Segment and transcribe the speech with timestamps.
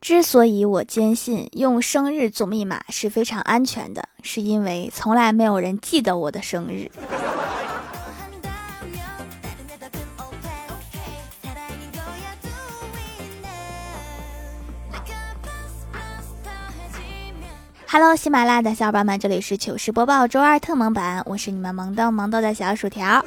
[0.00, 6.90] 之所以我坚信用生日做密码是非常安全的，是因为从来没有人记得我的生日。
[17.88, 23.24] Hello，喜马拉雅的小伙伴们，这里是糗事播报周二特萌版，我是你们萌豆萌豆的小薯条。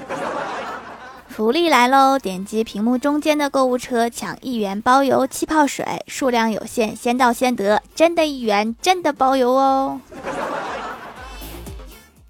[1.40, 2.20] 福利来喽！
[2.20, 10.02] 点击屏幕中间的购物车，抢一元包邮气泡水，数量有限，先到先得，真的一元真的包邮哦！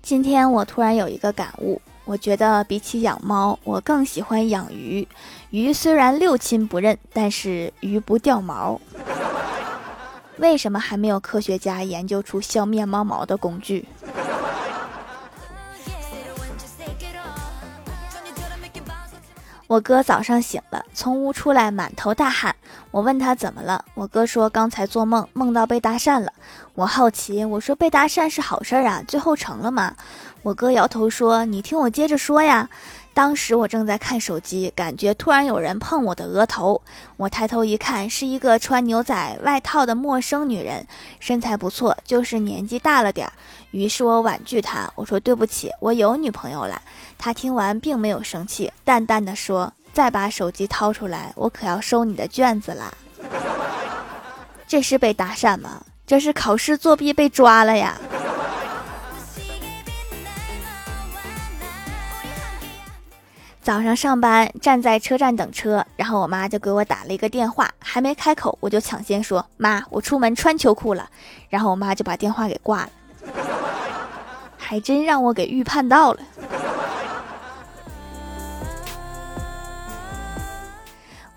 [0.03, 5.07] 今天我突然有一个感悟，我觉得比起养猫，我更喜欢养鱼。
[5.49, 8.79] 鱼虽然六亲不认，但是鱼不掉毛。
[10.37, 13.87] 为什么还没有科学家研究出消灭猫毛的工具？
[19.69, 22.55] 我哥早上醒了，从屋出来，满头大汗。
[22.89, 26.33] 我问他怎么了，我哥说刚才做梦，梦到被搭讪了。
[26.73, 29.93] 我好奇，我说被搭讪是好事啊，最后成了吗？
[30.41, 32.67] 我哥摇头说：“你听我接着说呀。”
[33.13, 36.82] 当时我正在看手机，感觉突然有人碰我的额头。
[37.18, 40.88] 我抬头一看，是一个穿牛仔外套的陌生女人，
[41.20, 43.34] 身材不错，就是年纪大了点儿。
[43.71, 46.82] 于是我婉拒她，我说对不起，我有女朋友了。
[47.18, 52.94] 她听完并没有生气，淡淡的说：“再把手机掏出来，我可要收你的卷子啦。
[54.66, 55.84] ”这是被搭讪吗？
[56.07, 57.99] 这是考试作弊被抓了呀！
[63.62, 71.07] 早上上班，站在车站等车，然后我妈就给我打了一个电话，还没开口，我就抢先说：“妈，我出门穿秋裤了。”
[71.50, 72.90] 然后我妈就把电话给挂了，
[74.57, 76.19] 还真让我给预判到了。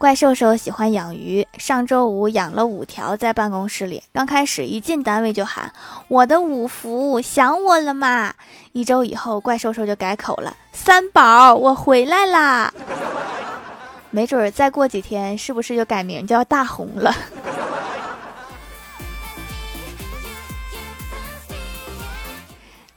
[0.03, 4.03] 怪兽兽喜欢养鱼，上周五养了五条在办公室里。
[4.13, 5.73] 刚开始一进单位就喊
[6.11, 8.35] ：“我的五福，想我了吗？”
[8.75, 12.75] 一周以后，怪兽兽就改口了：“三宝，我回来啦。”
[14.11, 17.15] 没准儿再过几天，是不是就改名叫大红了？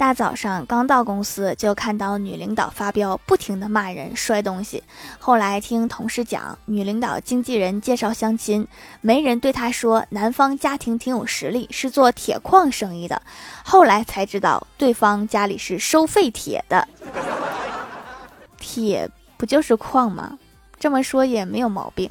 [0.05, 4.83] 大早上刚到公司，就看到女领导发飙，不停的骂人、摔东西。
[5.17, 8.67] 后来听同事讲，女领导经纪人介绍相亲，
[9.01, 13.19] 媒人对她说，男方家庭挺有实力，是做铁矿生意的。
[13.63, 16.87] 后来才知道，对方家里是收废铁的。
[18.59, 20.37] 铁不就是矿吗？
[20.79, 22.07] 这么说也没有毛病。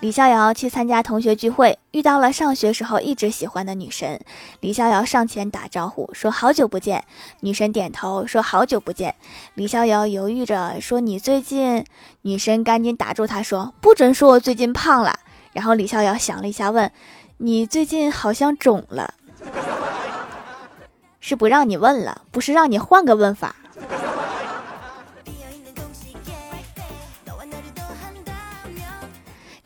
[0.00, 4.18] 李逍遥去参加同学聚会，遇到了上学时候一直喜欢的女神。
[4.60, 7.04] 李逍遥上前打招呼，说：“好久不见。”
[7.40, 9.14] 女神点头，说：“好久不见。”
[9.54, 11.84] 李逍遥犹豫着说：“你最近……”
[12.22, 15.18] 女神赶紧打住他，说：“不准说我最近胖了。”
[15.52, 16.90] 然后李逍遥想了一下，问
[17.36, 19.12] ：“你最近好像肿了？”
[21.20, 23.54] 是不让你问了，不是让你换个问法。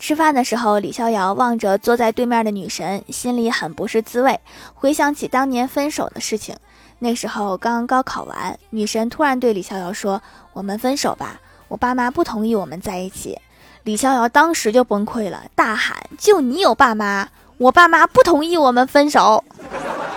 [0.06, 4.38] 吃饭的时候，李逍遥望着坐在对面的女神，心里很不是滋味。
[4.74, 6.54] 回想起当年分手的事情，
[6.98, 10.20] 那时候刚高考完，女神突然对李逍遥说
[10.52, 13.38] ：“我们分手吧，我爸妈不同意我们在一起。”
[13.84, 19.42] 李逍遥当时就崩溃了，大喊：“就你有爸妈，我爸妈不同意我们分手。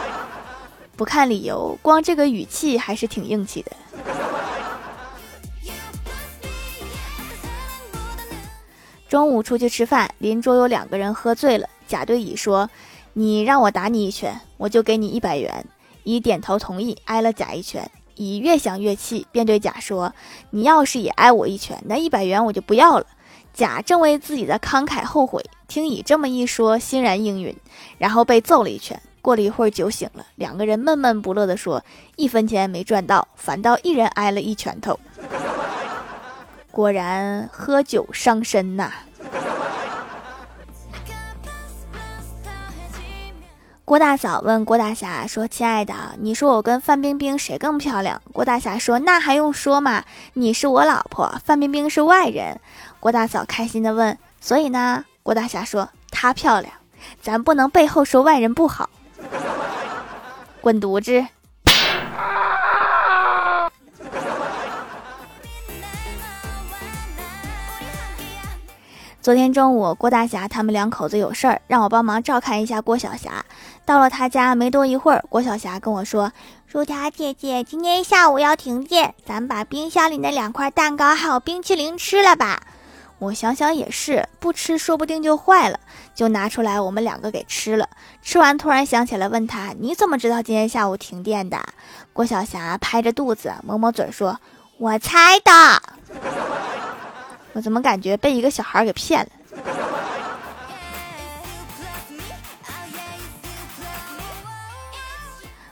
[0.97, 3.71] ”不看理由，光这个语气还是挺硬气的。
[9.07, 11.67] 中午出去吃饭，邻桌有两个人喝醉了。
[11.87, 12.69] 甲对乙说
[13.13, 15.65] ：“你让我打你一拳，我就给你一百元。”
[16.03, 17.89] 乙点头同意，挨了甲一拳。
[18.15, 20.13] 乙越想越气，便对甲说
[20.51, 23.05] ：“你要是也挨我一拳，那一百元我就不要了。”
[23.53, 27.55] 甲正为自己的慷慨后悔，听乙这么一说，欣然应允，
[27.97, 29.01] 然后被揍了一拳。
[29.21, 31.83] 过了一会儿，酒醒了，两个人闷闷不乐地说
[32.17, 34.99] ：“一分钱没赚到，反倒一人挨了一拳头。”
[36.77, 38.91] 果然喝酒伤身呐！
[43.83, 50.03] 郭大嫂问郭大侠说：“亲爱的，你说我跟范冰冰谁更漂亮？”郭大侠说：“那还用说吗？
[50.33, 52.59] 你是我老婆，范冰冰是外人。”
[53.01, 56.71] 郭大嫂开心的问：“所以呢？”郭大侠说：“她漂亮，
[57.19, 58.87] 咱不能背后说外人不好。”
[60.61, 61.25] 滚犊子！
[69.27, 73.43] 昨天中午，郭大侠他们两口子有事儿，让我帮忙照看一下郭晓霞。
[73.83, 76.31] 到了他家没多一会儿，郭晓霞跟我说
[76.65, 82.61] ：“薯条姐姐，今天下午要停电，咱们把冰箱里那两块蛋糕还有冰淇淋吃了吧。”
[83.19, 85.77] 我想想也是，不吃说不定就坏了，
[86.15, 87.89] 就拿出来我们两个给吃了。
[88.21, 91.59] 吃完突然想起来，问他：“你怎么知道今天下午停电的？”
[92.13, 94.39] 郭晓霞拍着肚子抹抹嘴说
[94.79, 95.51] ：“我猜的。”
[97.57, 99.29] 我怎么感觉被一个小孩给骗了？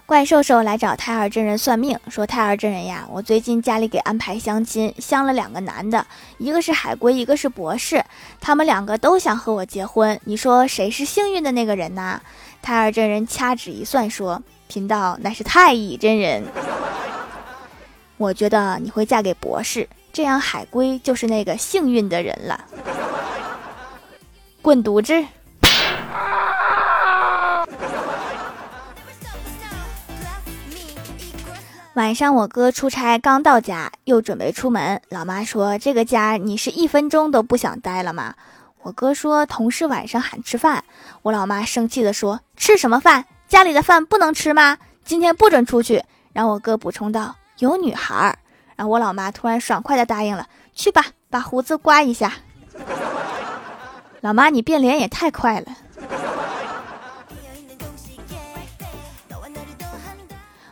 [0.07, 6.07] 怪兽兽来找太二真人算命，说：“太二真人呀，我最近家里给安排相亲，相了两个男的，
[6.39, 8.03] 一个是海归，一个是博士，
[8.41, 12.19] 他们两个都想和我结婚，你说谁是幸运的那个人呢？”
[12.63, 16.43] 太二真人掐指一算，说：“贫道乃是太乙真人，
[18.17, 22.65] 我觉得你会嫁给博士。”这样海龟就是那个幸运的人了。
[24.61, 25.25] 滚犊子！
[31.95, 35.01] 晚上我哥出差刚到家，又准备出门。
[35.09, 38.35] 老妈说：“这个家你是一分钟都不想待了吗？”
[38.83, 40.83] 我哥说：“同事晚上喊吃饭。”
[41.23, 43.25] 我老妈生气的说：“吃什么饭？
[43.47, 44.77] 家里的饭不能吃吗？
[45.03, 46.03] 今天不准出去。”
[46.33, 48.37] 然后我哥补充道：“有女孩儿。”
[48.75, 52.33] 然后我老妈突然爽快的答应了，去吧，把胡子刮一下。
[54.21, 55.67] 老妈，你变脸也太快了。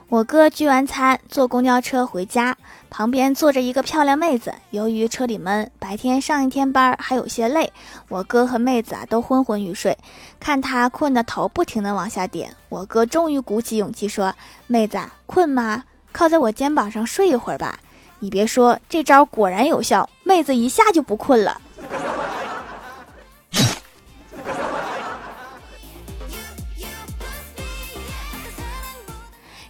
[0.09, 2.55] 我哥聚完餐坐公交车回家，
[2.89, 4.53] 旁边坐着一个漂亮妹子。
[4.69, 7.71] 由于车里闷，白天上一天班还有些累，
[8.09, 9.97] 我哥和妹子啊都昏昏欲睡。
[10.39, 14.35] 看他困得头不停的往下点，我哥终于鼓起勇气说
[14.67, 15.83] ：“妹子，困吗？
[16.13, 17.77] 靠在我肩膀上睡一会儿吧。”
[18.19, 21.59] 你别说，这招果然有效，妹子一下就不困了。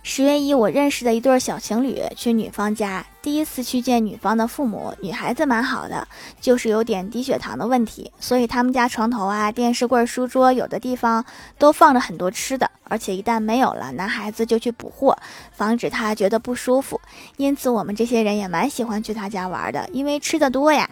[0.04, 3.04] 十月一，我认识的一对小情侣去女方家。
[3.24, 6.06] 第一次去见女方的父母，女孩子蛮好的，
[6.42, 11.24] 就是有点低血糖的问题，所以他们家床头啊、电视柜、书桌有的地方
[11.58, 15.18] 都放着很多吃的，而且一旦没有了，男孩子就去补货，
[15.54, 17.00] 防止他觉得不舒服。
[17.38, 20.90] 因此，我们这些人也蛮喜欢去他家玩的，因为吃的多呀。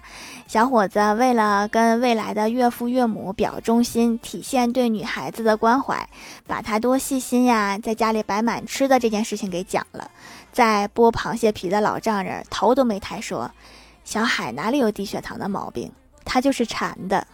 [0.48, 6.08] 小伙子为了跟未来的岳父岳母表忠心，体现对女孩子的关怀，
[6.48, 10.10] 把他多细心呀，在家里摆满吃的这件事情给讲了。
[10.52, 13.52] 在剥螃蟹皮的老丈人头都没抬说
[14.04, 15.92] ：“小海哪里有低血糖的毛病？
[16.26, 17.26] 他就是馋的。”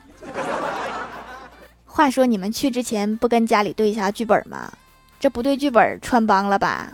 [1.86, 4.72] 话说你们去之前不跟家里对一下剧本吗？
[5.20, 6.92] 这不对剧本穿帮了吧？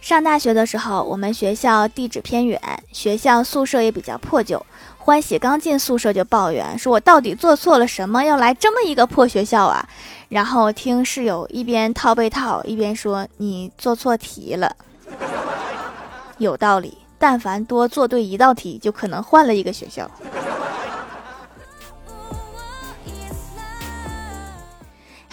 [0.00, 2.60] 上大学的时候，我们学校地址偏远，
[2.92, 4.64] 学校宿舍也比较破旧。
[5.06, 9.88] 欢喜刚进宿舍就抱怨说：“我到底做错了什么，要来这么一个破学校啊？”
[10.28, 14.74] 然后听室友一边套被套一边说：“你做错题了。”
[16.38, 20.10] 有道理，但凡多做对一道题，就可能换了一个学校。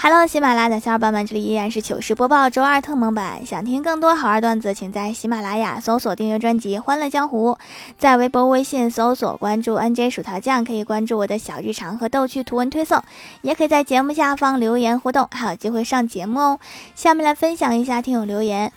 [0.06, 3.46] Hello，喜马拉雅的小伙伴们，这里依然是糗事播报周二特蒙版。
[3.46, 7.52] 想听更多好玩段子，请在喜马拉雅搜索订阅专辑《欢乐江湖》，
[7.98, 13.02] 在微博、微信搜索关注 NJ 薯条酱，可以关注我的小日常和逗趣图文推送，
[13.44, 16.60] 也可以在节目下方留言互动，还有机会上节目哦。
[16.96, 18.74] 下面来分享一下听友留言。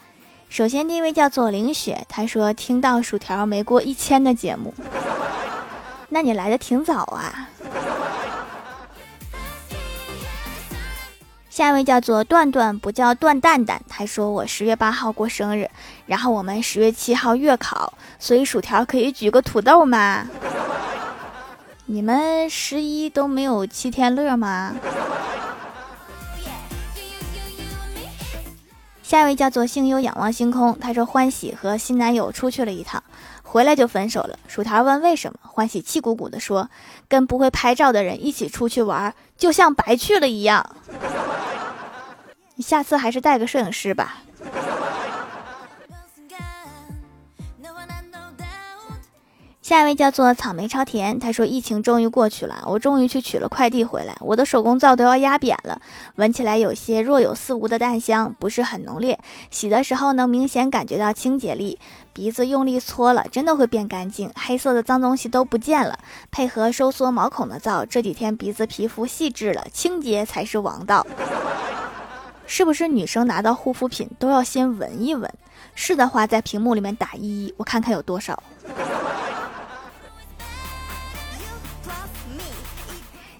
[0.49, 4.73] 首先第一位叫做凌雪，他说听到薯条没过一千的节目，
[6.11, 7.49] 那你来的挺早啊。
[11.57, 13.81] 下一位叫做段段，不叫段蛋蛋。
[13.89, 15.71] 他说我十月八号过生日，
[16.05, 20.29] 然后我们十月七号月考，所以薯条可以举个土豆吗？
[21.87, 24.75] 你们十一都没有七天乐吗？
[29.03, 30.79] 下一位叫做星优仰望星空。
[30.79, 33.03] 他说欢喜和新男友出去了一趟，
[33.57, 34.39] 回来就分手了。
[34.47, 36.69] 薯条问为什么，欢喜气鼓鼓的说，
[37.09, 40.77] 跟不会拍照的人一起出去玩，就像白去了一样。
[42.57, 44.19] 你下次还是带个摄影师吧。
[49.67, 55.81] 下一位叫做草莓超甜，他说疫情终于过去了，我终于去取了快递回来，我的手工皂都要压扁了，
[56.15, 59.19] 闻起来有些若有似无的淡香，不是很浓烈，
[59.51, 61.81] 洗的时候能明显感觉到清洁力，
[62.13, 65.99] 鼻子用力搓了，真的会变干净，黑色的脏东西都不见了，
[66.31, 71.05] 配合收缩毛孔的皂，这几天鼻子皮肤细致了，清洁才是王道。
[72.47, 75.29] 是不是女生拿到护肤品都要先闻一闻？
[75.75, 78.41] 是的话，在屏幕里面打一，我看看有多少。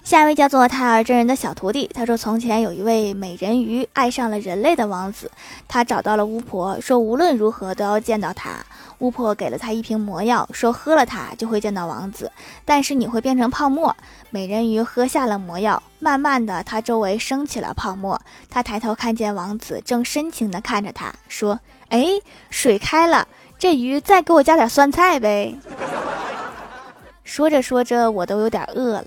[0.07, 5.29] 下一位叫做泰尔真人的小徒弟，他说：“从前有一位美人鱼爱上了人类的王子，
[5.67, 8.51] 他找到了巫婆，说无论如何都要见到他。
[8.99, 12.31] 巫婆给了他一瓶魔药，说喝了它就会见到王子，
[12.63, 13.93] 但是你会变成泡沫。
[14.29, 18.17] 美人鱼喝下了魔药，慢慢的，他周围升起了泡沫。
[18.49, 21.59] 他抬头看见王子正深情地看着他，说：
[21.89, 22.07] 哎，
[22.49, 23.27] 水开了，
[23.59, 25.53] 这鱼再给我加点酸菜呗。
[27.25, 29.05] 说着说着，我都有点饿了。”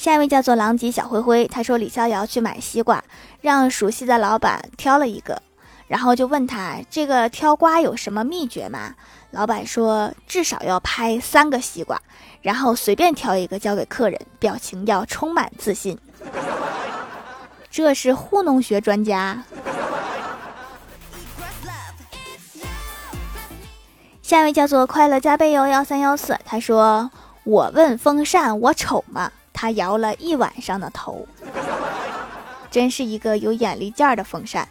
[0.00, 3.04] 下一位叫做狼藉小灰灰，他说李逍遥去买西瓜，
[3.42, 5.42] 让熟悉的老板挑了一个，
[5.88, 8.94] 然后就问他这个挑瓜有什么秘诀吗？
[9.30, 12.00] 老板说至少要拍三个西瓜，
[12.40, 15.98] 然后随便挑一个交给客人，表情要充满自信。
[17.70, 19.44] 这是糊弄学专家。
[24.22, 27.10] 下一位叫做快乐加倍哟幺三幺四，他说
[27.44, 29.30] 我问风扇我丑吗？
[29.60, 31.28] 他摇了一晚上的头，
[32.70, 34.66] 真是一个有眼力见儿的风扇。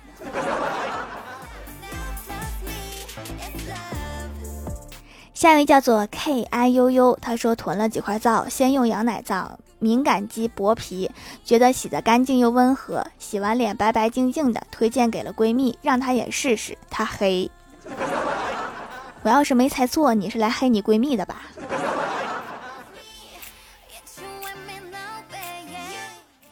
[5.32, 11.12] 下一位叫做 K I U U，他说囤了几块皂，先用羊奶皂，敏感肌薄皮，
[11.46, 17.52] 觉得洗得干净又温和，洗完脸白白净净的，推荐给了闺蜜，让她也试试，她黑。
[19.22, 21.44] 我要是没猜错，你是来黑你闺蜜的吧？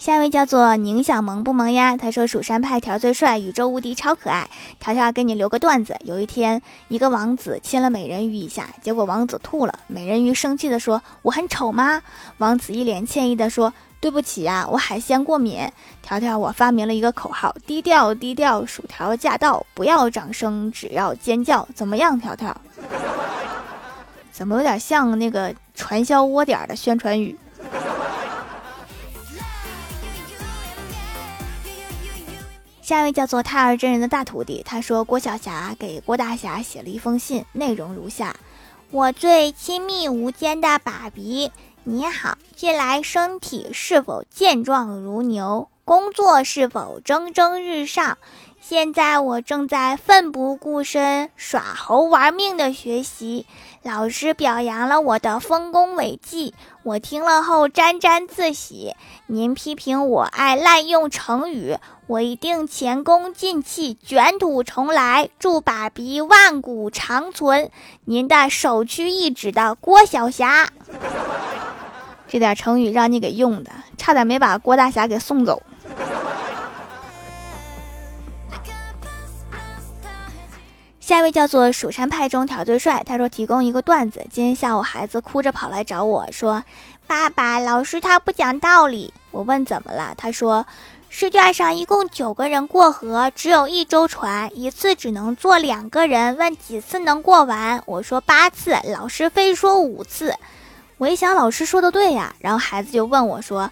[0.07, 1.97] 下一位叫做宁小萌不萌呀？
[1.97, 4.49] 他说蜀山派条最帅，宇宙无敌，超可爱。
[4.79, 9.79] 条条给你留个段子：有一天，一个王子亲了美人鱼一下，结果王子吐了。
[9.87, 12.01] 美人鱼生气的说：“我很丑吗？”
[12.39, 15.69] 王子一脸歉意的说：“对不起呀，我海鲜过敏。”
[16.01, 22.17] 条条，我发明了一个口号：低调低调，薯条驾到，不要掌声，只要尖叫，怎么样？
[22.17, 22.55] 条条，
[24.31, 27.37] 怎么有点像那个传销窝点的宣传语？
[32.87, 38.33] 下一位叫做胎儿真人的大徒弟，他说郭晓霞给郭大侠写了一封信，内容如下：
[38.91, 41.51] 我最亲密无间的爸比，
[41.83, 45.67] 你好，近来身体是否健壮如牛？
[45.83, 48.17] 工作是否蒸蒸日上？
[48.61, 53.45] 现在我正在奋不顾身、耍猴玩命的学习。
[53.83, 56.53] 老师表扬了我的丰功伟绩，
[56.83, 58.95] 我听了后沾沾自喜。
[59.27, 65.29] 您批评我爱滥用成语，我一定前功尽弃，卷土重来。
[65.39, 67.69] 祝爸比万古长存！
[68.05, 70.69] 您的首屈一指的郭晓霞，
[72.25, 75.61] 这点成语让你给用的，差点没把郭大侠给送走。
[81.01, 84.25] 下一位叫做蜀山派中挑最帅，他说提供一个段子。
[84.31, 86.63] 今天下午孩子哭着跑来找我说
[87.05, 90.65] ：“爸爸，老师他不讲道理。”我问怎么了，他说
[91.09, 100.35] ：“试卷上一共九个人过河，只有一艘船，一次只能坐两个人，问几次能过完？”我说八次，老师非说五次。
[100.97, 103.71] 我一想老师说的对呀，然后孩子就问我说：“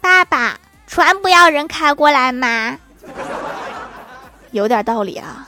[0.00, 2.78] 爸爸，船不要人开过来吗？”
[4.52, 5.47] 有点道理啊。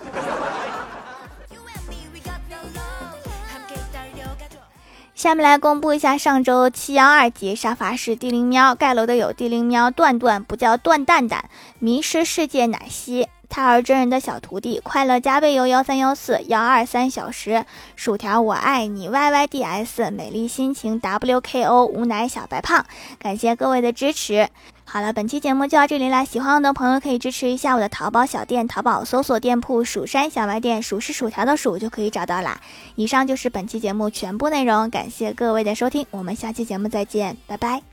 [5.21, 22.87] 下面来公布一下上周七幺二级沙发是地灵喵盖楼的有地灵喵段段不叫段蛋蛋迷失世界奶昔胎儿真人的小徒弟快乐加倍哟幺三幺四幺二三小时薯条我爱你 y y d s 美丽心情 w k o 无奶小白胖
[23.19, 24.49] 感谢各位的支持。
[24.93, 26.25] 好了，本期节目就到这里啦！
[26.25, 32.61] 喜欢我的朋友可以支持一下我的淘宝小店，淘宝搜索店铺“蜀山小卖店”，数是薯条的数就可以找到啦。
[32.97, 37.90] 以上就是本期节目全部内容，感谢各位的收听，我们下期节目再见，拜拜。